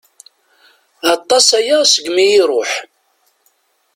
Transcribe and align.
Aṭas 1.13 1.47
aya 1.59 1.77
segmi 1.85 2.23
i 2.25 2.33
iruḥ. 2.39 2.71